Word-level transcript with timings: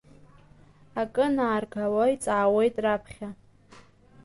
Акы 1.01 1.21
анааргауа 1.27 2.03
иҵаауеит 2.13 2.75
раԥхьа. 2.83 3.29